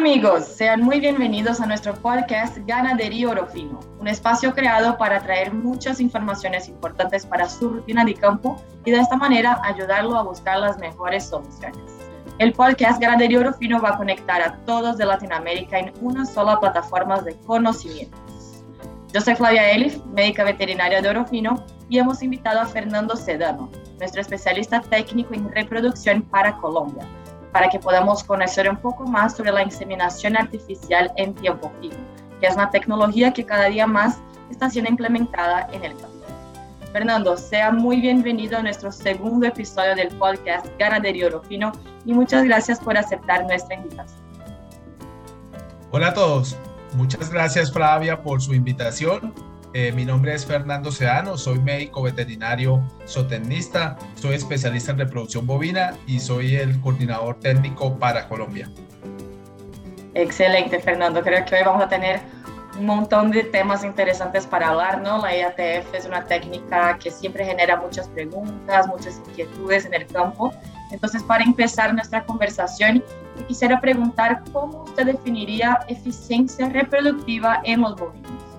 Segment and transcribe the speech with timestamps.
[0.00, 6.00] amigos, sean muy bienvenidos a nuestro podcast Ganadería Orofino, un espacio creado para traer muchas
[6.00, 8.56] informaciones importantes para su rutina de campo
[8.86, 11.82] y de esta manera ayudarlo a buscar las mejores soluciones.
[12.38, 17.20] El podcast Ganadería Orofino va a conectar a todos de Latinoamérica en una sola plataforma
[17.20, 18.64] de conocimientos.
[19.12, 24.22] Yo soy Flavia Elif, médica veterinaria de Orofino, y hemos invitado a Fernando Sedano, nuestro
[24.22, 27.06] especialista técnico en reproducción para Colombia
[27.52, 31.96] para que podamos conocer un poco más sobre la inseminación artificial en tiempo fijo,
[32.40, 34.18] que es una tecnología que cada día más
[34.50, 36.08] está siendo implementada en el campo.
[36.92, 41.72] Fernando, sea muy bienvenido a nuestro segundo episodio del podcast Ganadería Orofino
[42.04, 44.20] y muchas gracias por aceptar nuestra invitación.
[45.92, 46.56] Hola a todos,
[46.94, 52.82] muchas gracias Flavia por su invitación eh, mi nombre es Fernando Sedano, soy médico veterinario
[53.06, 58.68] zootecnista, soy especialista en reproducción bovina y soy el coordinador técnico para Colombia.
[60.14, 61.22] Excelente, Fernando.
[61.22, 62.20] Creo que hoy vamos a tener
[62.78, 65.18] un montón de temas interesantes para hablar, ¿no?
[65.18, 70.52] La IATF es una técnica que siempre genera muchas preguntas, muchas inquietudes en el campo.
[70.90, 73.04] Entonces, para empezar nuestra conversación,
[73.46, 78.49] quisiera preguntar cómo usted definiría eficiencia reproductiva en los bovinos.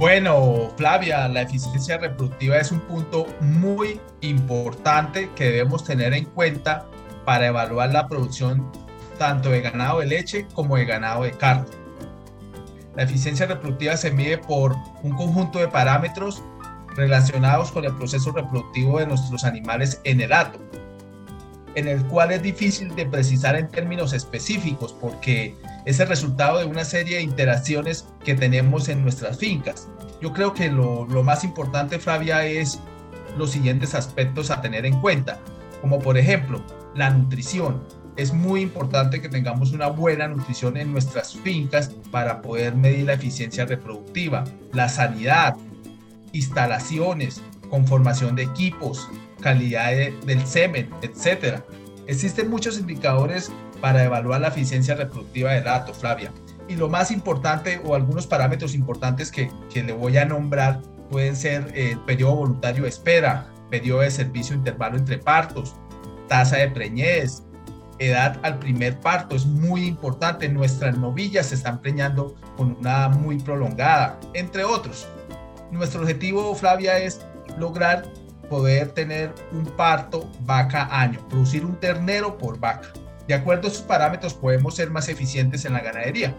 [0.00, 6.86] Bueno, Flavia, la eficiencia reproductiva es un punto muy importante que debemos tener en cuenta
[7.26, 8.72] para evaluar la producción
[9.18, 11.66] tanto de ganado de leche como de ganado de carne.
[12.96, 16.42] La eficiencia reproductiva se mide por un conjunto de parámetros
[16.96, 20.58] relacionados con el proceso reproductivo de nuestros animales en el hato,
[21.74, 25.54] en el cual es difícil de precisar en términos específicos porque
[25.84, 29.88] es el resultado de una serie de interacciones que tenemos en nuestras fincas.
[30.20, 32.80] Yo creo que lo, más importante, Flavia, es
[33.38, 35.38] los siguientes aspectos a tener en cuenta,
[35.80, 36.62] como por ejemplo
[36.94, 37.82] la nutrición.
[38.16, 43.14] Es muy importante que tengamos una buena nutrición en nuestras fincas para poder medir la
[43.14, 45.56] eficiencia reproductiva, la sanidad,
[46.32, 49.08] instalaciones, conformación de equipos,
[49.40, 51.60] calidad del semen, etc.
[52.06, 56.32] Existen muchos indicadores para evaluar la eficiencia reproductiva del dato, Flavia.
[56.68, 60.80] Y lo más importante o algunos parámetros importantes que, que le voy a nombrar
[61.10, 65.74] pueden ser el periodo voluntario de espera, periodo de servicio intervalo entre partos,
[66.28, 67.42] tasa de preñez,
[68.00, 69.36] edad al primer parto.
[69.36, 70.48] Es muy importante.
[70.48, 75.06] Nuestras novillas se están preñando con una muy prolongada, entre otros.
[75.70, 77.20] Nuestro objetivo, Flavia, es
[77.58, 78.04] lograr
[78.50, 82.92] poder tener un parto vaca año, producir un ternero por vaca.
[83.26, 86.34] De acuerdo a estos parámetros podemos ser más eficientes en la ganadería.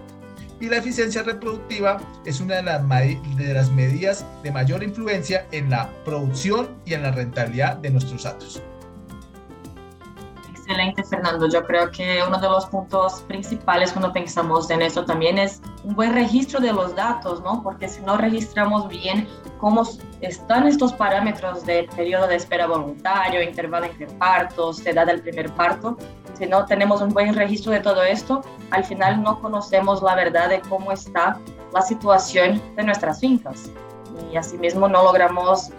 [0.59, 5.71] Y la eficiencia reproductiva es una de las, de las medidas de mayor influencia en
[5.71, 8.61] la producción y en la rentabilidad de nuestros atos.
[10.71, 11.49] Excelente, Fernando.
[11.49, 15.95] Yo creo que uno de los puntos principales cuando pensamos en esto también es un
[15.95, 17.61] buen registro de los datos, ¿no?
[17.61, 19.27] Porque si no registramos bien
[19.59, 19.83] cómo
[20.21, 25.97] están estos parámetros de periodo de espera voluntario, intervalo entre partos, edad del primer parto,
[26.37, 30.47] si no tenemos un buen registro de todo esto, al final no conocemos la verdad
[30.47, 31.37] de cómo está
[31.73, 33.69] la situación de nuestras fincas.
[34.31, 35.71] Y asimismo no logramos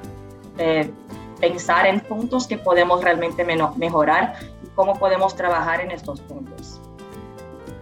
[0.58, 0.92] eh,
[1.40, 3.42] pensar en puntos que podemos realmente
[3.76, 4.34] mejorar
[4.74, 6.80] cómo podemos trabajar en estos puntos.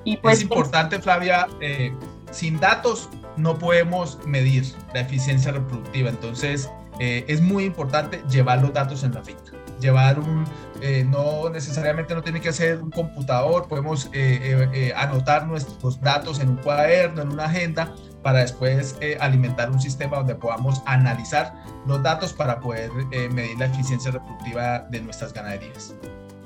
[0.05, 1.95] Y pues, es importante, Flavia, eh,
[2.31, 4.65] sin datos no podemos medir
[4.95, 9.53] la eficiencia reproductiva, entonces eh, es muy importante llevar los datos en la finca.
[9.81, 10.45] Llevar un,
[10.83, 14.11] eh, no necesariamente no tiene que ser un computador, podemos
[14.95, 20.35] anotar nuestros datos en un cuaderno, en una agenda, para después alimentar un sistema donde
[20.35, 21.55] podamos analizar
[21.87, 22.91] los datos para poder
[23.33, 25.95] medir la eficiencia reproductiva de nuestras ganaderías.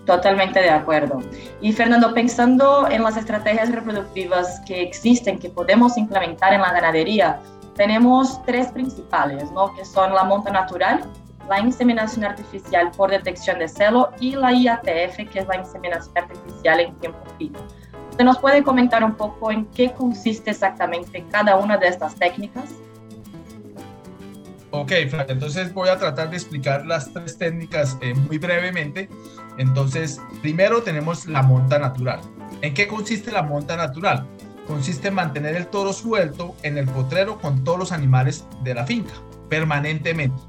[0.06, 1.20] Totalmente de acuerdo.
[1.60, 7.40] Y Fernando, pensando en las estrategias reproductivas que existen, que podemos implementar en la ganadería,
[7.74, 9.74] tenemos tres principales, ¿no?
[9.74, 11.04] que son la monta natural,
[11.48, 16.80] la inseminación artificial por detección de celo y la IATF, que es la inseminación artificial
[16.80, 17.60] en tiempo fijo.
[18.10, 22.74] ¿Usted nos puede comentar un poco en qué consiste exactamente cada una de estas técnicas?
[24.76, 24.90] Ok,
[25.28, 29.08] entonces voy a tratar de explicar las tres técnicas eh, muy brevemente.
[29.56, 32.20] Entonces, primero tenemos la monta natural.
[32.60, 34.26] ¿En qué consiste la monta natural?
[34.66, 38.84] Consiste en mantener el toro suelto en el potrero con todos los animales de la
[38.84, 39.12] finca,
[39.48, 40.42] permanentemente.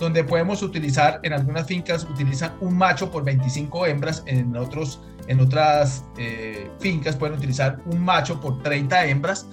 [0.00, 5.38] Donde podemos utilizar, en algunas fincas utilizan un macho por 25 hembras, en, otros, en
[5.38, 9.46] otras eh, fincas pueden utilizar un macho por 30 hembras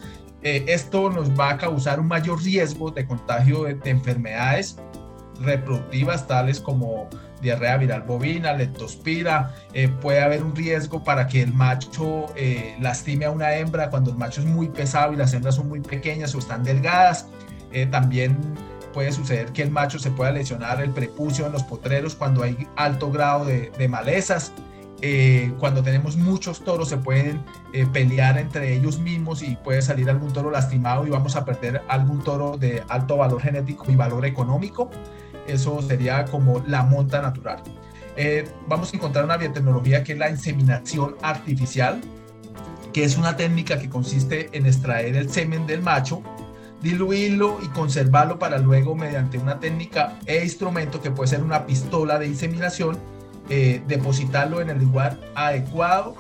[0.46, 4.78] eh, esto nos va a causar un mayor riesgo de contagio de, enfermedades
[5.42, 7.10] reproductivas tales como
[7.42, 13.26] diarrea viral bovina, leptospira, eh, puede haber un riesgo para que el macho eh, lastime
[13.26, 16.36] a una hembra cuando el macho es muy pesado y las hembras son muy pequeñas
[16.36, 17.28] o están delgadas.
[17.92, 18.38] También
[18.94, 22.68] puede suceder que el macho se pueda lesionar el prepucio en los potreros cuando hay
[22.78, 24.54] alto grado de malezas.
[25.08, 30.10] Eh, cuando tenemos muchos toros se pueden eh, pelear entre ellos mismos y puede salir
[30.10, 34.26] algún toro lastimado y vamos a perder algún toro de alto valor genético y valor
[34.26, 34.90] económico.
[35.46, 37.62] Eso sería como la monta natural.
[38.18, 42.02] Eh, vamos a encontrar una biotecnología que es la inseminación artificial,
[42.92, 46.24] que es una técnica que consiste en extraer el semen del macho,
[46.82, 52.18] diluirlo y conservarlo para luego mediante una técnica e instrumento que puede ser una pistola
[52.18, 52.98] de inseminación
[53.50, 56.16] eh, depositarlo en el lugar adecuado,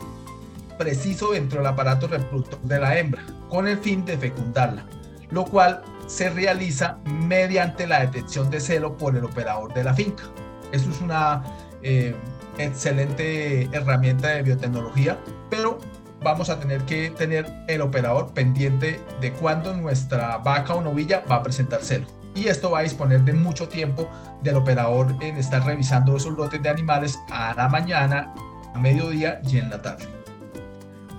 [0.78, 4.86] preciso dentro del aparato reproductor de la hembra, con el fin de fecundarla,
[5.32, 10.24] lo cual se realiza mediante la detección de celo por el operador de la finca.
[10.72, 11.44] Eso es una
[11.82, 12.16] eh,
[12.58, 15.18] excelente herramienta de biotecnología,
[15.50, 15.80] pero
[16.22, 21.38] vamos a tener que tener el operador pendiente de cuándo nuestra vaca o novilla va
[21.38, 24.10] a presentar celo y esto va a disponer de mucho tiempo
[24.44, 28.34] del operador en estar revisando esos lotes de animales a la mañana,
[28.74, 30.06] a mediodía y en la tarde.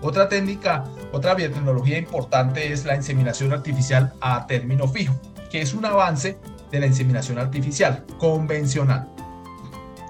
[0.02, 5.18] Otra técnica, otra biotecnología importante es la inseminación artificial a término fijo,
[5.50, 6.38] que es un avance
[6.70, 9.08] de la inseminación artificial convencional.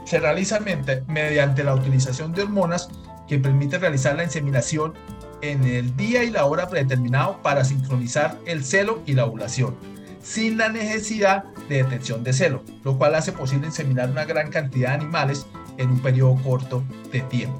[0.04, 0.58] Se realiza
[1.06, 2.88] mediante la utilización de hormonas
[3.28, 4.94] que permite realizar la inseminación
[5.40, 9.95] en el día y la hora predeterminado para sincronizar el celo y la ovulación
[10.26, 14.88] sin la necesidad de detención de celo, lo cual hace posible inseminar una gran cantidad
[14.88, 15.46] de animales
[15.78, 16.82] en un periodo corto
[17.12, 17.58] de tiempo.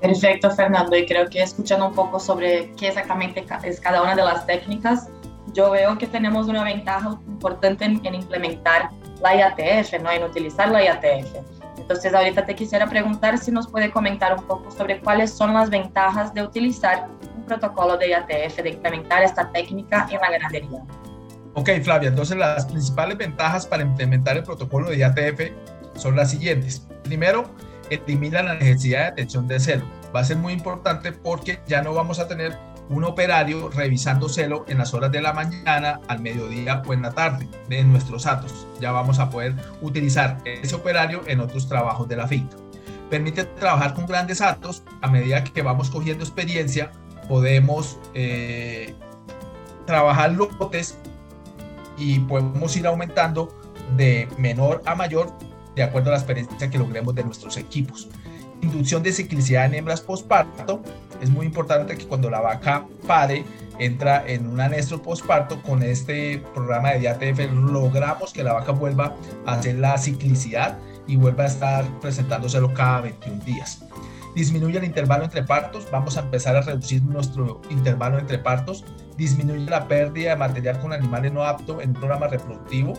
[0.00, 0.96] Perfecto, Fernando.
[0.96, 5.08] Y creo que escuchando un poco sobre qué exactamente es cada una de las técnicas,
[5.52, 8.90] yo veo que tenemos una ventaja importante en, implementar
[9.20, 10.12] la IATF, ¿no?
[10.12, 11.34] en utilizar la IATF.
[11.76, 15.68] Entonces, ahorita te quisiera preguntar si nos puede comentar un poco sobre cuáles son las
[15.68, 20.84] ventajas de utilizar un protocolo de IATF, de implementar esta técnica en la ganadería.
[21.54, 25.50] Ok, Flavia, entonces las principales ventajas para implementar el protocolo de IATF
[25.96, 26.86] son las siguientes.
[27.02, 27.50] Primero,
[27.90, 29.84] elimina la necesidad de atención de celo.
[30.14, 32.56] Va a ser muy importante porque ya no vamos a tener
[32.88, 37.12] un operario revisando celo en las horas de la mañana, al mediodía o en la
[37.12, 38.66] tarde de nuestros atos.
[38.80, 42.56] Ya vamos a poder utilizar ese operario en otros trabajos de la finca.
[43.08, 44.84] Permite trabajar con grandes atos.
[45.02, 46.92] A medida que vamos cogiendo experiencia,
[47.28, 48.94] podemos eh,
[49.86, 50.96] trabajar lotes
[52.00, 53.54] y podemos ir aumentando
[53.96, 55.32] de menor a mayor
[55.76, 58.08] de acuerdo a la experiencia que logremos de nuestros equipos.
[58.62, 60.82] Inducción de ciclicidad en hembras postparto.
[61.20, 63.44] Es muy importante que cuando la vaca pare,
[63.78, 69.14] entra en un anestro postparto, con este programa de DATF logramos que la vaca vuelva
[69.46, 73.82] a hacer la ciclicidad y vuelva a estar presentándoselo cada 21 días.
[74.34, 78.84] Disminuye el intervalo entre partos, vamos a empezar a reducir nuestro intervalo entre partos
[79.20, 82.94] disminuye la pérdida de material con animales no aptos en un programa reproductivo.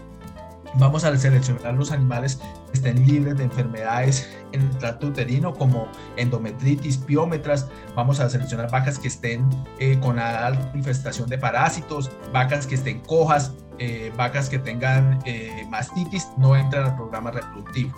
[0.75, 2.37] Vamos a seleccionar los animales
[2.67, 7.67] que estén libres de enfermedades en el tracto uterino como endometritis, piómetras.
[7.95, 9.49] Vamos a seleccionar vacas que estén
[9.79, 15.65] eh, con alta infestación de parásitos, vacas que estén cojas, eh, vacas que tengan eh,
[15.69, 17.91] mastitis, no entran al programa reproductivo.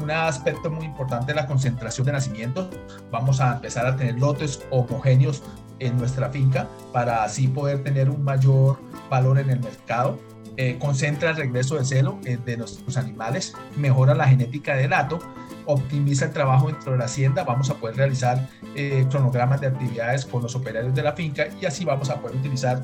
[0.00, 2.68] Un aspecto muy importante es la concentración de nacimientos.
[3.10, 5.42] Vamos a empezar a tener lotes homogéneos
[5.78, 8.78] en nuestra finca para así poder tener un mayor
[9.10, 10.18] valor en el mercado.
[10.56, 15.18] Eh, concentra el regreso de celo eh, de nuestros animales, mejora la genética del hato,
[15.64, 20.26] optimiza el trabajo dentro de la hacienda, vamos a poder realizar eh, cronogramas de actividades
[20.26, 22.82] con los operarios de la finca y así vamos a poder utilizar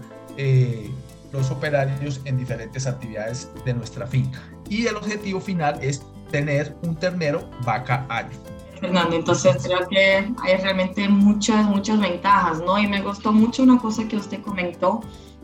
[1.33, 4.41] los operarios en diferentes actividades de nuestra finca.
[4.71, 8.31] Y el objetivo final es tener un ternero vaca año.
[8.81, 9.17] Fernando.
[9.17, 12.79] Entonces creo que hay realmente muchas, muchas ventajas, ¿no?
[12.79, 15.01] Y me gustó mucho una cosa que usted comentó,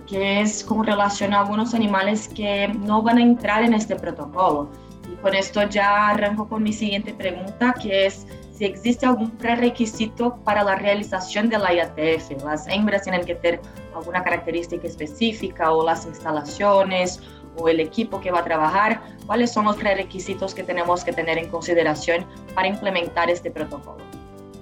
[0.07, 4.69] que es con relación a algunos animales que no van a entrar en este protocolo.
[5.13, 8.27] Y con esto ya arranco con mi siguiente pregunta, que es
[8.57, 12.45] si existe algún prerequisito para la realización de la IATF.
[12.45, 13.61] Las hembras tienen que tener
[13.95, 17.21] alguna característica específica o las instalaciones
[17.57, 21.39] o el equipo que va a trabajar, cuáles son los requisitos que tenemos que tener
[21.39, 24.03] en consideración para implementar este protocolo.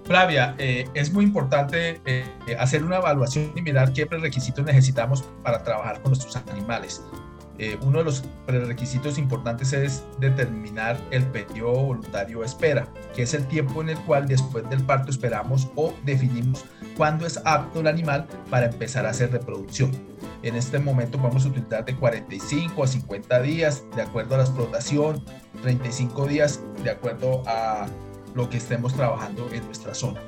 [0.04, 2.24] Flavia, eh, es muy importante eh,
[2.58, 7.02] hacer una evaluación y mirar qué requisitos necesitamos para trabajar con nuestros animales.
[7.58, 13.34] Eh, uno de los requisitos importantes es determinar el periodo voluntario de espera, que es
[13.34, 16.64] el tiempo en el cual después del parto esperamos o definimos
[16.96, 19.92] cuándo es apto el animal para empezar a hacer reproducción.
[20.42, 25.24] En este momento podemos utilizar de 45 a 50 días de acuerdo a la explotación,
[25.62, 27.86] 35 días de acuerdo a
[28.34, 30.20] lo que estemos trabajando en nuestra zona.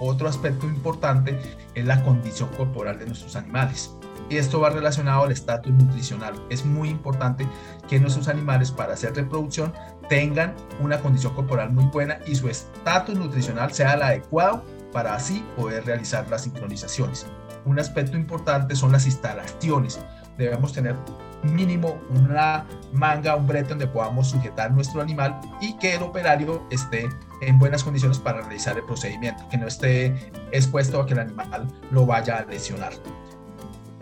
[0.00, 1.38] Otro aspecto importante
[1.76, 3.94] es la condición corporal de nuestros animales.
[4.28, 6.34] Y esto va relacionado al estatus nutricional.
[6.50, 7.46] Es muy importante
[7.88, 9.72] que nuestros animales para hacer reproducción
[10.08, 15.44] tengan una condición corporal muy buena y su estatus nutricional sea el adecuado para así
[15.56, 17.26] poder realizar las sincronizaciones.
[17.64, 20.00] Un aspecto importante son las instalaciones.
[20.36, 20.96] Debemos tener
[21.42, 27.08] mínimo una manga, un brete donde podamos sujetar nuestro animal y que el operario esté
[27.40, 31.66] en buenas condiciones para realizar el procedimiento, que no esté expuesto a que el animal
[31.90, 32.92] lo vaya a lesionar.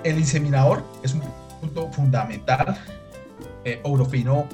[0.04, 1.22] El inseminador es un
[1.60, 2.78] punto fundamental.
[3.64, 4.46] Eh, Orofino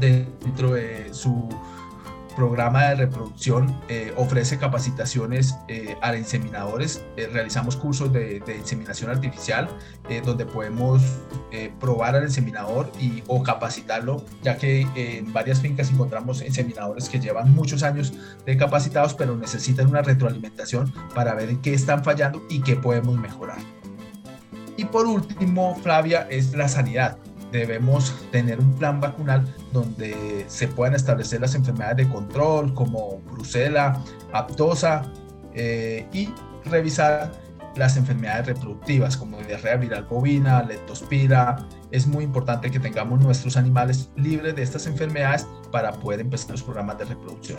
[0.00, 1.48] dentro de su
[2.34, 7.04] programa de reproducción eh, ofrece capacitaciones eh, a inseminadores.
[7.16, 9.68] Eh, realizamos cursos de, inseminación artificial
[10.24, 11.02] donde podemos
[11.80, 17.54] probar al inseminador y, o capacitarlo, ya que en varias fincas encontramos inseminadores que llevan
[17.54, 18.12] muchos años
[18.44, 23.58] de capacitados, pero necesitan una retroalimentación para ver qué están fallando y qué podemos mejorar.
[24.76, 27.16] Y por último, Flavia, es la sanidad
[27.52, 34.02] debemos tener un plan vacunal donde se puedan establecer las enfermedades de control como brucela,
[34.32, 35.02] aptosa
[35.54, 36.30] eh, y
[36.64, 37.30] revisar
[37.76, 41.66] las enfermedades reproductivas como diarrea viral bovina, leptospira.
[41.92, 46.62] Es muy importante que tengamos nuestros animales libres de estas enfermedades para poder empezar los
[46.62, 47.58] programas de reproducción.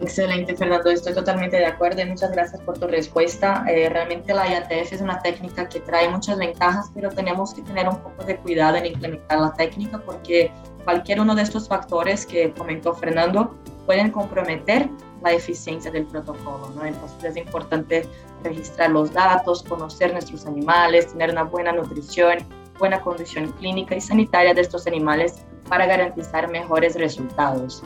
[0.00, 0.88] Excelente, Fernando.
[0.88, 3.64] Estoy totalmente de acuerdo y muchas gracias por tu respuesta.
[3.68, 7.88] Eh, realmente la IATF es una técnica que trae muchas ventajas, pero tenemos que tener
[7.88, 10.52] un poco de cuidado en implementar la técnica porque
[10.84, 13.52] cualquier uno de estos factores que comentó Fernando
[13.86, 14.88] pueden comprometer
[15.24, 16.70] la eficiencia del protocolo.
[16.76, 16.84] ¿no?
[16.84, 18.08] Entonces es importante
[18.44, 22.38] registrar los datos, conocer nuestros animales, tener una buena nutrición,
[22.78, 27.82] buena condición clínica y sanitaria de estos animales para garantizar mejores resultados.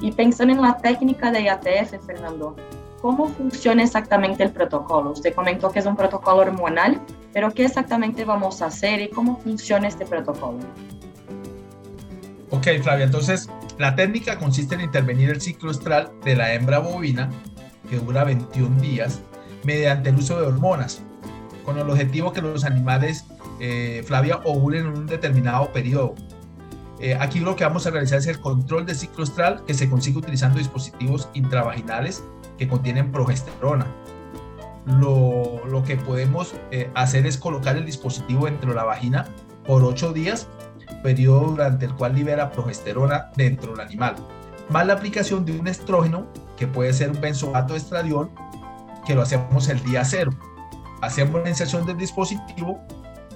[0.00, 2.56] Y pensando en la técnica de IATF, Fernando,
[3.00, 5.12] ¿cómo funciona exactamente el protocolo?
[5.12, 7.00] Usted comentó que es un protocolo hormonal,
[7.32, 10.58] pero ¿qué exactamente vamos a hacer y cómo funciona este protocolo?
[12.50, 13.48] Ok, Flavia, entonces
[13.78, 17.30] la técnica consiste en intervenir el ciclo estral de la hembra bovina,
[17.88, 19.20] que dura 21 días,
[19.64, 21.02] mediante el uso de hormonas,
[21.64, 23.24] con el objetivo que los animales,
[23.62, 26.16] eh, Flavia, ovulen en un determinado periodo,
[26.98, 29.88] eh, aquí lo que vamos a realizar es el control de ciclo estral que se
[29.88, 32.24] consigue utilizando dispositivos intravaginales
[32.58, 33.86] que contienen progesterona.
[34.86, 39.26] Lo, lo que podemos eh, hacer es colocar el dispositivo dentro de la vagina
[39.64, 40.48] por 8 días,
[41.04, 44.16] periodo durante el cual libera progesterona dentro del animal,
[44.70, 46.26] más la aplicación de un estrógeno
[46.56, 48.28] que puede ser un benzoato de estradiol
[49.06, 50.32] que lo hacemos el día cero.
[51.00, 52.80] Hacemos la inserción del dispositivo,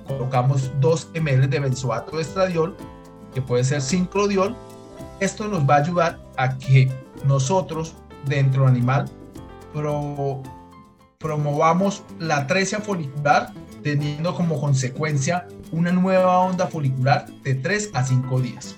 [0.06, 2.76] colocamos 2 ml de benzoato de estradiol
[3.34, 4.56] que puede ser sincrodiol,
[5.20, 6.90] esto nos va a ayudar a que
[7.26, 7.94] nosotros
[8.26, 9.10] dentro del animal
[11.18, 18.40] promovamos la atresia folicular teniendo como consecuencia una nueva onda folicular de 3 a 5
[18.40, 18.76] días.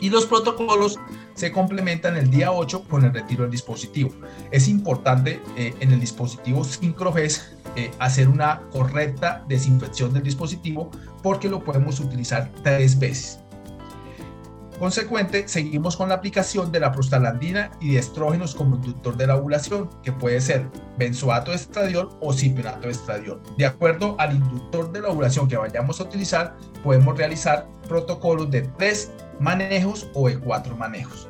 [0.00, 0.98] Y los protocolos
[1.34, 4.10] se complementan el día 8 con el retiro del dispositivo.
[4.50, 10.90] Es importante eh, en el dispositivo SyncroFES eh, hacer una correcta desinfección del dispositivo
[11.22, 13.38] porque lo podemos utilizar tres veces.
[14.82, 19.36] Consecuente, seguimos con la aplicación de la prostalandina y de estrógenos como inductor de la
[19.36, 20.66] ovulación, que puede ser
[20.98, 23.40] benzoato de estradiol o cipenato de estradiol.
[23.56, 28.62] De acuerdo al inductor de la ovulación que vayamos a utilizar, podemos realizar protocolos de
[28.76, 31.28] tres manejos o de cuatro manejos.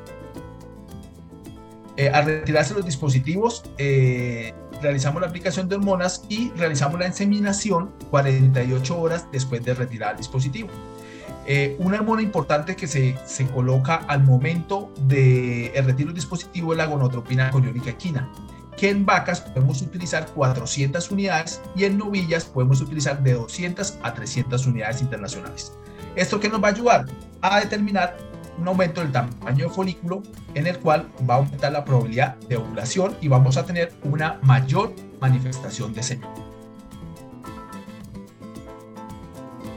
[1.95, 7.91] Eh, al retirarse los dispositivos, eh, realizamos la aplicación de hormonas y realizamos la inseminación
[8.09, 10.69] 48 horas después de retirar el dispositivo.
[11.45, 16.71] Eh, una hormona importante que se, se coloca al momento del de retiro del dispositivo
[16.71, 18.31] es la gonotropina coriónica equina,
[18.77, 24.13] que en vacas podemos utilizar 400 unidades y en novillas podemos utilizar de 200 a
[24.13, 25.73] 300 unidades internacionales.
[26.15, 27.05] ¿Esto qué nos va a ayudar?
[27.41, 28.17] A determinar
[28.59, 30.21] un aumento del tamaño del folículo
[30.53, 34.39] en el cual va a aumentar la probabilidad de ovulación y vamos a tener una
[34.43, 36.29] mayor manifestación de semen.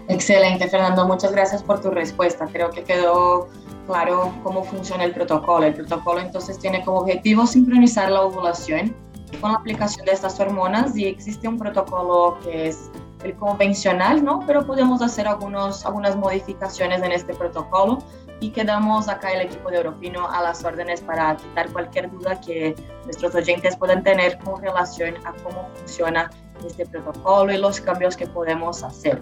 [0.09, 1.07] Excelente, Fernando.
[1.07, 2.47] Muchas gracias por tu respuesta.
[2.53, 3.49] Creo que quedó
[3.87, 5.67] claro cómo funciona el protocolo.
[5.67, 8.95] El protocolo entonces tiene como objetivo sincronizar la ovulación
[9.41, 12.91] con la aplicación de estas hormonas y existe un protocolo que es
[13.27, 14.41] el convencional, ¿no?
[14.47, 17.99] Pero podemos hacer algunos, algunas modificaciones en este protocolo
[18.41, 22.75] y quedamos acá el equipo de Eurofino a las órdenes para quitar cualquier duda que
[23.05, 26.31] nuestros oyentes puedan tener con relación a cómo funciona
[26.67, 29.21] este protocolo y los cambios que podemos hacer.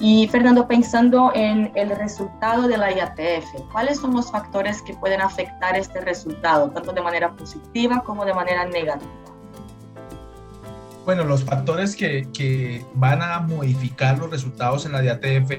[0.00, 5.20] Y Fernando, pensando en el resultado de la IATF, ¿cuáles son los factores que pueden
[5.20, 9.23] afectar este resultado, tanto de manera positiva como de manera negativa?
[11.04, 15.50] Bueno, los factores que, que van a modificar los resultados en la IATF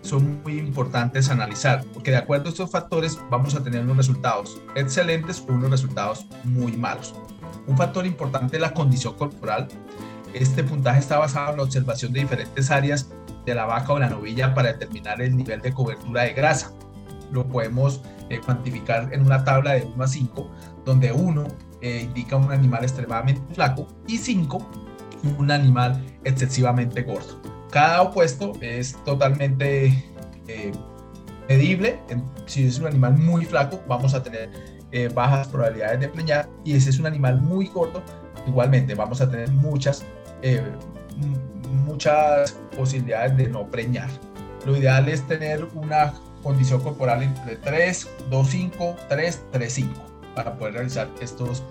[0.00, 4.58] son muy importantes analizar, porque de acuerdo a estos factores vamos a tener unos resultados
[4.74, 7.14] excelentes o unos resultados muy malos.
[7.66, 9.68] Un factor importante es la condición corporal.
[10.32, 13.10] Este puntaje está basado en la observación de diferentes áreas
[13.44, 16.72] de la vaca o la novilla para determinar el nivel de cobertura de grasa.
[17.30, 20.50] Lo podemos eh, cuantificar en una tabla de 1 a 5,
[20.86, 21.46] donde 1
[21.80, 24.86] eh, indica un animal extremadamente flaco y 5
[25.38, 27.40] un animal excesivamente gordo.
[27.70, 29.86] Cada opuesto es totalmente
[30.46, 30.72] eh,
[31.48, 31.98] medible.
[32.46, 34.50] Si es un animal muy flaco, vamos a tener
[34.92, 36.48] eh, bajas probabilidades de preñar.
[36.64, 38.02] Y si es un animal muy gordo,
[38.46, 40.04] igualmente vamos a tener muchas,
[41.84, 44.08] muchas posibilidades de no preñar.
[44.64, 50.56] Lo ideal es tener una condición corporal entre 3, 2, 5, 3, 3, 5 para
[50.56, 51.62] poder realizar estos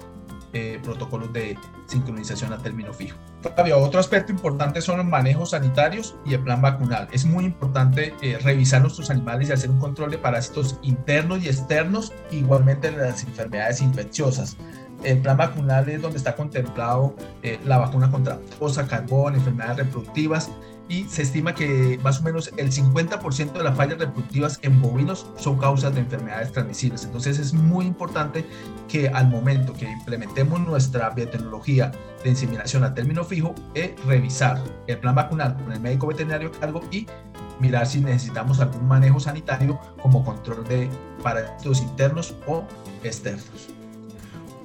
[0.53, 3.17] eh, protocolos de sincronización a término fijo.
[3.55, 7.07] Fabio, otro aspecto importante son los manejos sanitarios y el plan vacunal.
[7.11, 11.49] Es muy importante eh, revisar nuestros animales y hacer un control de parásitos internos y
[11.49, 14.57] externos, igualmente las enfermedades infecciosas.
[15.03, 20.49] El plan vacunal es donde está contemplado eh, la vacuna contra posa, carbón, enfermedades reproductivas,
[20.89, 25.27] y se estima que más o menos el 50% de las fallas reproductivas en bovinos
[25.37, 27.03] son causas de enfermedades transmisibles.
[27.03, 28.45] Entonces es muy importante
[28.87, 31.91] que al momento que implementemos nuestra biotecnología
[32.23, 36.59] de inseminación a término fijo, es revisar el plan vacunal con el médico veterinario a
[36.59, 37.05] cargo y
[37.59, 40.89] mirar si necesitamos algún manejo sanitario como control de
[41.23, 42.63] parásitos internos o
[43.03, 43.69] externos.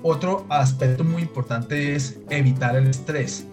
[0.03, 3.47] Otro aspecto muy importante es evitar el estrés.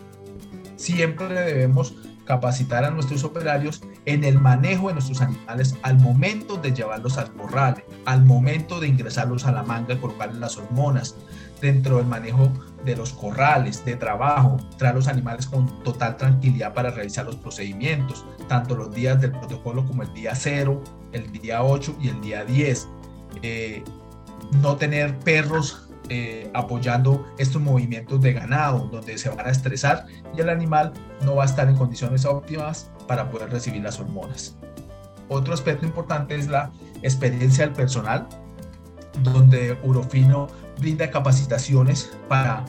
[0.77, 1.95] Siempre debemos
[2.29, 7.33] capacitar a nuestros operarios en el manejo de nuestros animales al momento de llevarlos al
[7.33, 11.15] corral, al momento de ingresarlos a la manga y colocarles las hormonas,
[11.59, 12.51] dentro del manejo
[12.85, 18.23] de los corrales, de trabajo, traer los animales con total tranquilidad para realizar los procedimientos,
[18.47, 22.45] tanto los días del protocolo como el día 0, el día 8 y el día
[22.45, 22.87] 10.
[23.41, 23.83] Eh,
[24.61, 30.41] no tener perros eh, apoyando estos movimientos de ganado, donde se van a estresar y
[30.41, 30.93] el animal
[31.23, 34.55] no va a estar en condiciones óptimas para poder recibir las hormonas.
[35.27, 36.71] Otro aspecto importante es la
[37.03, 38.27] experiencia del personal,
[39.21, 40.47] donde Urofino
[40.79, 42.65] brinda capacitaciones para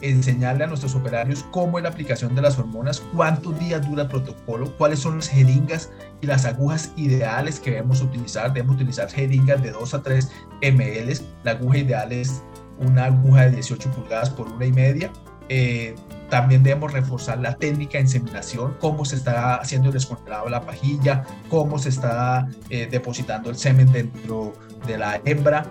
[0.00, 4.08] enseñarle a nuestros operarios cómo es la aplicación de las hormonas, cuántos días dura el
[4.08, 8.52] protocolo, cuáles son las jeringas y las agujas ideales que debemos utilizar.
[8.52, 10.30] Debemos utilizar jeringas de 2 a 3
[10.62, 11.20] ml.
[11.44, 12.42] La aguja ideal es
[12.78, 15.10] una aguja de 18 pulgadas por una y media.
[15.48, 15.94] Eh,
[16.28, 20.60] también debemos reforzar la técnica de inseminación, cómo se está haciendo el descongelado de la
[20.60, 24.52] pajilla, cómo se está eh, depositando el semen dentro
[24.86, 25.66] de la hembra.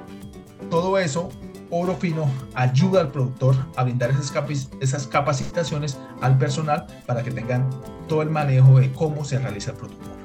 [0.72, 1.30] Todo eso,
[1.70, 4.34] Oro Fino ayuda al productor a brindar esas,
[4.82, 7.70] esas capacitaciones al personal para que tengan
[8.08, 10.18] todo el manejo de cómo se realiza el protocolo.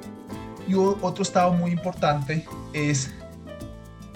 [0.67, 3.13] Y otro estado muy importante es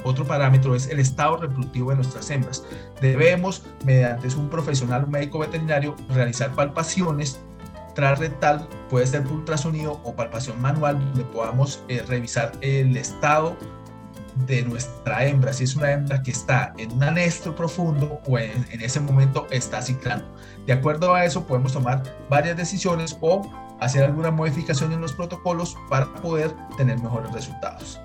[0.07, 2.65] otro parámetro es el estado reproductivo de nuestras hembras.
[3.01, 7.41] Debemos, mediante un profesional, un médico veterinario, realizar palpaciones
[7.95, 13.57] transrectal, puede ser por ultrasonido o palpación manual, donde podamos eh, revisar el estado
[14.47, 18.67] de nuestra hembra, si es una hembra que está en un anestro profundo o en,
[18.71, 20.27] en, ese momento está ciclando.
[20.67, 25.77] De acuerdo a eso podemos tomar varias decisiones o hacer alguna modificación en los protocolos
[25.89, 27.99] para poder tener mejores resultados.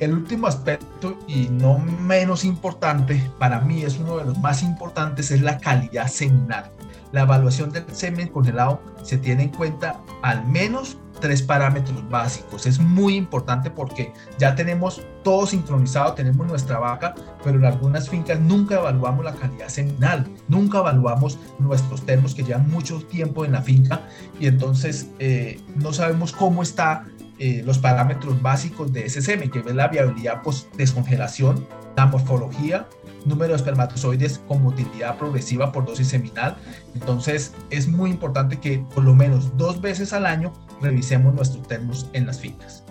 [0.00, 5.30] El último aspecto y no menos importante, para mí es uno de los más importantes,
[5.30, 6.70] es la calidad seminal.
[7.10, 12.66] La evaluación del semen congelado se tiene en cuenta al menos tres parámetros básicos.
[12.66, 18.38] Es muy importante porque ya tenemos todo sincronizado, tenemos nuestra vaca, pero en algunas fincas
[18.38, 23.62] nunca evaluamos la calidad seminal, nunca evaluamos nuestros termos que llevan mucho tiempo en la
[23.62, 24.02] finca
[24.38, 27.04] y entonces eh, no sabemos cómo está
[27.38, 32.86] eh, los parámetros básicos de SSM, que es la viabilidad post-descongelación, la morfología,
[33.24, 36.56] número de espermatozoides con motilidad progresiva por dosis seminal.
[36.94, 42.08] Entonces es muy importante que por lo menos dos veces al año revisemos nuestros termos
[42.12, 42.84] en las fincas.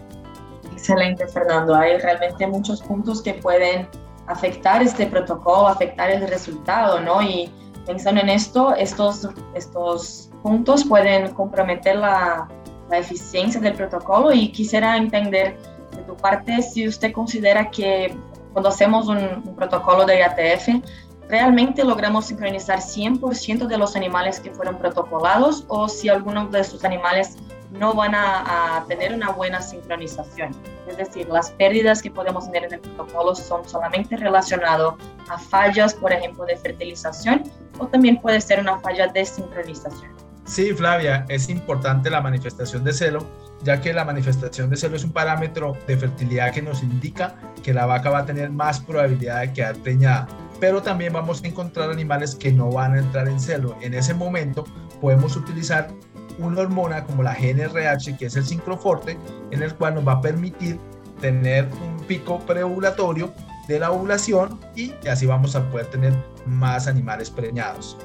[0.72, 1.76] Excelente, Fernando.
[1.76, 3.88] Hay realmente muchos puntos que pueden
[4.28, 7.22] afectar este protocolo, afectar el resultado, ¿no?
[7.22, 7.52] Y
[7.86, 12.48] pensando en esto, estos, estos puntos pueden comprometer la,
[12.90, 15.58] la eficiencia del protocolo y quisiera entender
[15.96, 18.16] de tu parte si usted considera que
[18.54, 20.84] cuando hacemos un, protocolo de IATF,
[21.30, 26.84] realmente logramos sincronizar 100% de los animales que fueron protocolados o si algunos de estos
[26.84, 27.38] animales
[27.72, 30.56] no van a, tener una buena sincronización.
[30.88, 34.94] Es decir, las pérdidas que podemos tener en el protocolo son solamente relacionadas
[35.30, 37.44] a fallas, por ejemplo, de fertilización
[37.78, 40.27] o también puede ser una falla de sincronización.
[40.48, 43.28] Sí, Flavia, es importante la manifestación de celo,
[43.64, 47.74] ya que la manifestación de celo es un parámetro de fertilidad que nos indica que
[47.74, 50.26] la vaca va a tener más probabilidad de quedar preñada.
[50.62, 53.78] Pero también vamos a encontrar animales que no van a entrar en celo.
[53.82, 54.64] En ese momento
[55.02, 55.90] podemos utilizar
[56.40, 59.18] una hormona como la GNRH, que es el sincroforte,
[59.52, 60.80] en el cual nos va a permitir
[61.20, 63.34] tener un pico preovulatorio
[63.68, 66.14] de la ovulación y así vamos a poder tener
[66.46, 67.98] más animales preñados.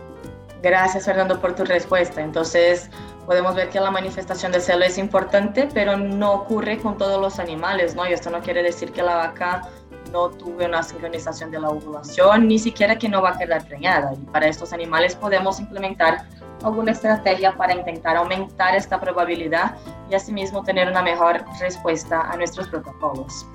[0.62, 2.20] Gracias Fernando por tu respuesta.
[2.20, 2.88] Entonces
[3.26, 7.38] podemos ver que la manifestación de celo es importante, pero no ocurre con todos los
[7.40, 8.08] animales, ¿no?
[8.08, 9.68] Y esto no quiere decir que la vaca
[10.12, 14.12] no tuve una sincronización de la ovulación, ni siquiera que no va a quedar preñada.
[14.14, 16.26] Y para estos animales podemos implementar
[16.62, 19.74] alguna estrategia para intentar aumentar esta probabilidad
[20.10, 23.46] y asimismo tener una mejor respuesta a nuestros protocolos.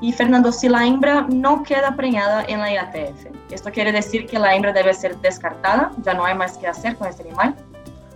[0.00, 4.38] Y Fernando, si la hembra no queda preñada en la IATF, ¿esto quiere decir que
[4.38, 5.92] la hembra debe ser descartada?
[6.02, 7.54] ¿Ya no hay más que hacer con este animal?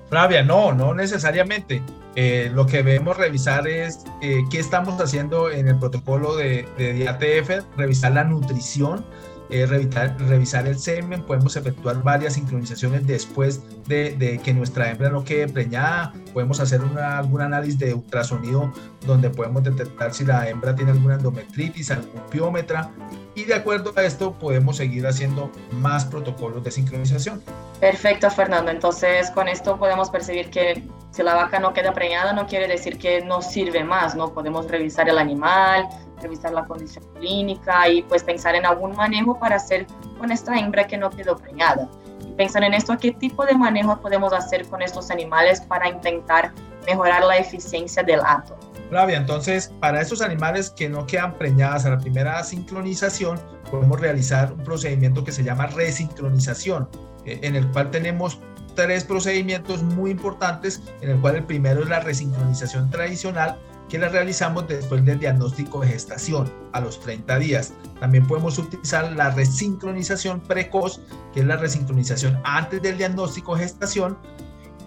[0.08, 1.82] Flavia, no, no necesariamente.
[2.16, 6.98] Eh, lo que debemos revisar es eh, qué estamos haciendo en el protocolo de, de
[6.98, 9.04] IATF, revisar la nutrición,
[9.50, 15.48] eh, revisar, el semen, podemos efectuar varias sincronizaciones después de, que nuestra hembra no quede
[15.48, 18.72] preñada, podemos hacer una, algún análisis de ultrasonido
[19.06, 22.90] donde podemos detectar si la hembra tiene alguna endometritis, algún piómetra
[23.34, 27.42] y de acuerdo a esto podemos seguir haciendo más protocolos de sincronización.
[27.80, 28.70] Perfecto, Fernando.
[28.70, 32.98] Entonces, con esto podemos percibir que si la vaca no queda preñada, no quiere decir
[32.98, 34.32] que no sirve más, ¿no?
[34.32, 35.86] Podemos revisar el animal,
[36.24, 39.86] revisar la condición clínica y pues pensar en algún manejo para hacer
[40.18, 41.88] con esta hembra que no quedó preñada.
[42.20, 46.52] Y pensar en esto, ¿qué tipo de manejo podemos hacer con estos animales para intentar
[46.86, 48.56] mejorar la eficiencia del acto?
[48.90, 54.52] Flavia, entonces para estos animales que no quedan preñadas a la primera sincronización, podemos realizar
[54.52, 56.88] un procedimiento que se llama resincronización,
[57.24, 58.38] eh, en el cual tenemos
[58.74, 63.58] tres procedimientos muy importantes, en el cual el primero es la resincronización tradicional,
[63.88, 67.72] que la realizamos después del diagnóstico de gestación a los 30 días.
[68.00, 71.00] También podemos utilizar la resincronización precoz,
[71.32, 74.18] que es la resincronización antes del diagnóstico de gestación.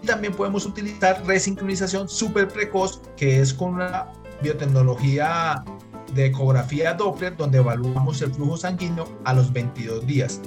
[0.02, 4.06] Y también podemos utilizar resincronización súper precoz, que es con una
[4.42, 5.64] biotecnología
[6.14, 10.40] de ecografía Doppler, donde evaluamos el flujo sanguíneo a los 22 días.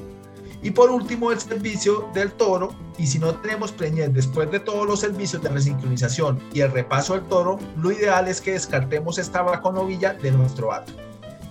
[0.64, 2.74] Y por último, el servicio del toro.
[2.98, 7.14] Y si no tenemos preñez después de todos los servicios de resincronización y el repaso
[7.16, 10.94] del toro, lo ideal es que descartemos esta vaca novilla de nuestro hato.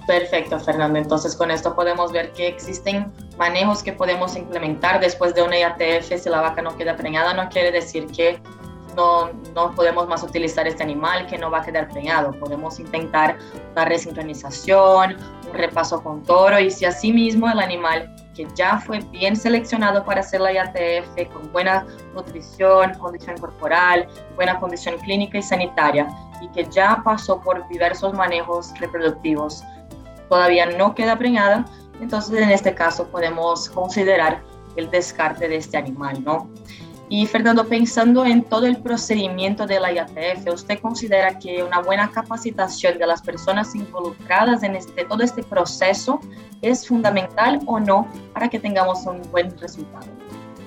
[0.07, 0.99] Perfecto, Fernando.
[0.99, 6.23] Entonces, con esto podemos ver que existen manejos que podemos implementar después de una IATF.
[6.23, 8.40] Si la vaca no queda preñada, no quiere decir que
[8.96, 12.33] no, no podemos más utilizar este animal, que no va a quedar preñado.
[12.33, 13.38] Podemos intentar
[13.73, 15.16] una resincronización,
[15.49, 20.20] un repaso con toro y si asimismo el animal que ya fue bien seleccionado para
[20.20, 26.09] hacer la IATF con buena nutrición, condición corporal, buena condición clínica y sanitaria
[26.40, 29.62] y que ya pasó por diversos manejos reproductivos,
[30.31, 31.66] todavía no queda preñada,
[32.00, 34.40] entonces en este caso podemos considerar
[34.76, 36.48] el descarte de este animal, ¿no?
[37.12, 42.09] Y Fernando, pensando en todo el procedimiento de la IATF, ¿usted considera que una buena
[42.09, 46.20] capacitación de las personas involucradas en este, todo este proceso
[46.62, 50.07] es fundamental o no para que tengamos un buen resultado?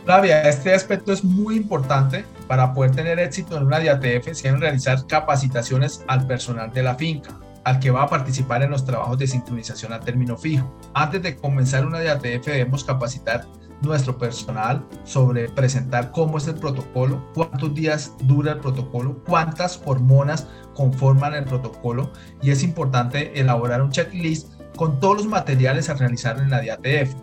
[0.04, 4.60] Flavia, este aspecto es muy importante para poder tener éxito en una IATF, se deben
[4.60, 9.18] realizar capacitaciones al personal de la finca al que va a participar en los trabajos
[9.18, 10.70] de sincronización a término fijo.
[10.94, 13.46] Antes de comenzar una IATF debemos capacitar
[13.84, 20.48] nuestro personal sobre presentar cómo es el protocolo, cuántos días dura el protocolo, cuántas hormonas
[20.74, 26.40] conforman el protocolo y es importante elaborar un checklist con todos los materiales a realizar
[26.40, 27.14] en la DATF.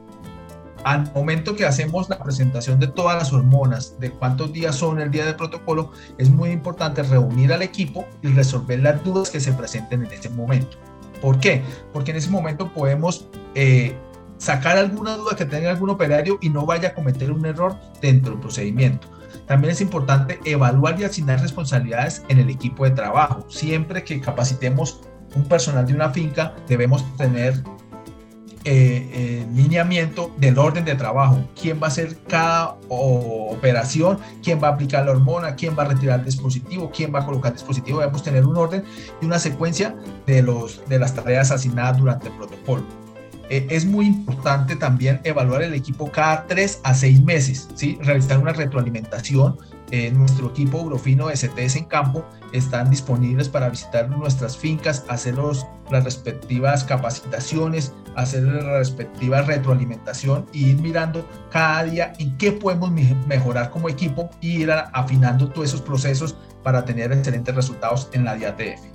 [0.85, 5.11] Al momento que hacemos la presentación de todas las hormonas, de cuántos días son el
[5.11, 9.53] día del protocolo, es muy importante reunir al equipo y resolver las dudas que se
[9.53, 10.79] presenten en ese momento.
[11.21, 11.63] ¿Por qué?
[11.93, 13.95] Porque en ese momento podemos eh,
[14.41, 18.33] sacar alguna duda que tenga algún operario y no vaya a cometer un error dentro
[18.33, 19.07] del procedimiento.
[19.47, 23.45] También es importante evaluar y asignar responsabilidades en el equipo de trabajo.
[23.49, 25.01] Siempre que capacitemos
[25.37, 27.63] un personal de una finca, debemos tener
[28.65, 34.69] eh, eh, lineamiento del orden de trabajo, quién va a hacer cada operación, quién va
[34.69, 37.59] a aplicar la hormona, quién va a retirar el dispositivo, quién va a colocar el
[37.59, 38.85] dispositivo, debemos tener un orden
[39.21, 39.95] y una secuencia
[40.27, 43.10] de, los, de las tareas asignadas durante el protocolo.
[43.51, 47.99] Eh, es muy importante también evaluar el equipo cada tres a seis meses, ¿sí?
[48.01, 49.59] realizar una retroalimentación.
[49.91, 56.05] Eh, nuestro equipo Eurofino STS en campo están disponibles para visitar nuestras fincas, hacer las
[56.05, 62.93] respectivas capacitaciones, hacer la respectiva retroalimentación y ir mirando cada día en qué podemos
[63.27, 68.37] mejorar como equipo y ir afinando todos esos procesos para tener excelentes resultados en la
[68.37, 68.90] DIATF.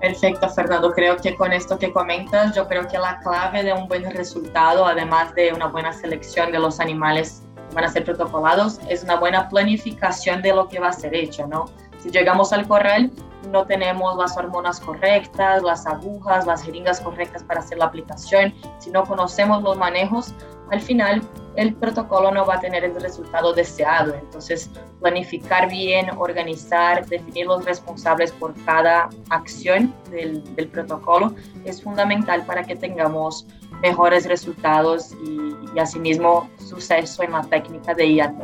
[0.00, 0.92] Perfecto, Fernando.
[0.92, 4.86] Creo que con esto que comentas, yo creo que la clave de un buen resultado,
[4.86, 9.16] además de una buena selección de los animales que van a ser protocolados, es una
[9.16, 11.66] buena planificación de lo que va a ser hecho, ¿no?
[11.98, 13.10] Si llegamos al corral,
[13.50, 18.90] no tenemos las hormonas correctas, las agujas, las jeringas correctas para hacer la aplicación, si
[18.90, 20.32] no conocemos los manejos,
[20.70, 21.22] al final
[21.56, 24.14] el protocolo no va a tener el resultado deseado.
[24.14, 32.62] Entonces, planificar bien, organizar, definir los responsables por cada acción del, protocolo es fundamental para
[32.62, 33.46] que tengamos
[33.82, 38.34] mejores resultados y, y asimismo suceso en la técnica de IAT.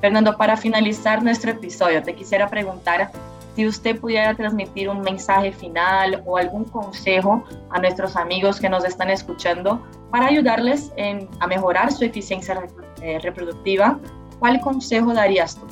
[0.00, 3.10] Fernando, para finalizar nuestro episodio, te quisiera preguntar
[3.54, 8.84] si usted pudiera transmitir un mensaje final o algún consejo a nuestros amigos que nos
[8.84, 9.80] están escuchando
[10.14, 10.92] para ayudarles
[11.40, 12.56] a mejorar su eficiencia
[13.02, 13.98] eh, reproductiva,
[14.38, 15.66] ¿cuál consejo darías tú?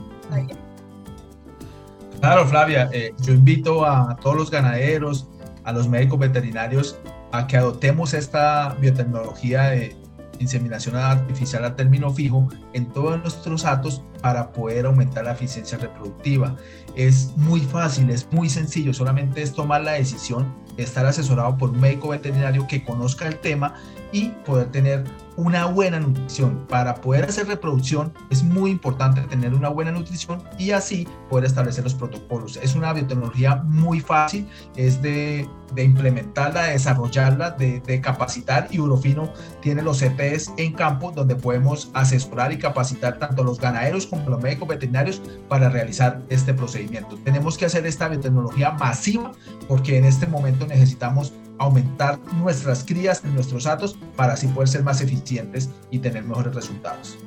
[2.18, 5.28] Claro, Flavia, eh, yo invito a todos los ganaderos,
[5.62, 6.98] a los médicos veterinarios,
[7.30, 9.96] a que adoptemos esta biotecnología de
[10.40, 16.56] inseminación artificial a término fijo en todos nuestros atos para poder aumentar la eficiencia reproductiva.
[16.96, 21.80] Es muy fácil, es muy sencillo, solamente es tomar la decisión, estar asesorado por un
[21.80, 23.74] médico veterinario que conozca el tema
[24.12, 25.04] y poder tener
[25.36, 26.66] una buena nutrición.
[26.68, 31.84] Para poder hacer reproducción es muy importante tener una buena nutrición y así poder establecer
[31.84, 32.56] los protocolos.
[32.56, 39.82] Es una biotecnología muy fácil, es de, implementarla, de desarrollarla, de, capacitar y Urofino tiene
[39.82, 44.68] los CPs en campo donde podemos asesorar y capacitar tanto los ganaderos como los médicos
[44.68, 47.16] veterinarios para realizar este procedimiento.
[47.24, 49.32] Tenemos que hacer esta biotecnología masiva
[49.68, 54.82] porque en este momento necesitamos aumentar nuestras crías en nuestros atos para así poder ser
[54.82, 57.18] más eficientes y tener mejores resultados.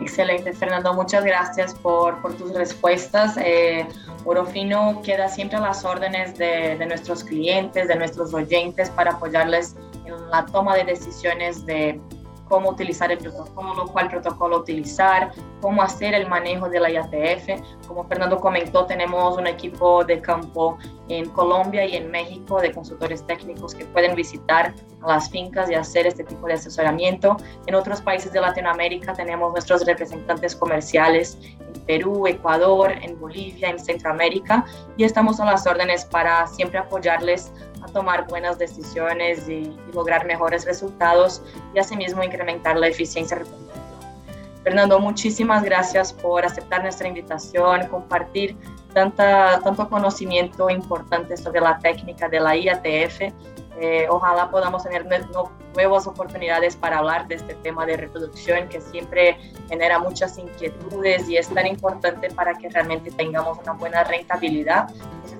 [0.00, 0.94] Excelente, Fernando.
[0.94, 3.36] Muchas gracias por, por tus respuestas.
[3.36, 3.86] Eh,
[4.24, 9.76] Orofino queda siempre a las órdenes de, de, nuestros clientes, de nuestros oyentes, para apoyarles
[10.06, 12.00] en la toma de decisiones de
[12.50, 17.62] cómo utilizar el protocolo, cuál protocolo utilizar, cómo hacer el manejo de la IATF.
[17.86, 20.76] Como Fernando comentó, tenemos un equipo de campo
[21.08, 24.74] en Colombia y en México de consultores técnicos que pueden visitar
[25.06, 27.36] las fincas y hacer este tipo de asesoramiento.
[27.66, 31.38] En otros países de Latinoamérica tenemos nuestros representantes comerciales
[31.90, 34.64] Perú, Ecuador, en Bolivia, en Centroamérica
[34.96, 37.50] y estamos a las órdenes para siempre apoyarles
[37.82, 41.42] a tomar buenas decisiones y, lograr mejores resultados
[41.74, 43.42] y asimismo incrementar la eficiencia.
[44.62, 48.56] Fernando, muchísimas gracias por aceptar nuestra invitación, compartir
[48.94, 53.32] tanta, tanto conocimiento importante sobre la técnica de la IATF.
[53.78, 55.06] Eh, ojalá podamos tener
[55.74, 61.36] nuevas oportunidades para hablar de este tema de reproducción que siempre genera muchas inquietudes y
[61.36, 64.88] es tan importante para que realmente tengamos una buena rentabilidad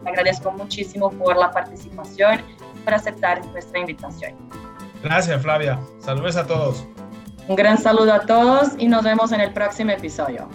[0.02, 2.40] te agradezco muchísimo por la participación
[2.74, 4.34] y por aceptar nuestra invitación.
[5.02, 5.78] Gracias, Flavia.
[5.98, 6.84] Saludos a todos.
[7.48, 10.48] Un gran saludo a todos y nos vemos en el próximo episodio.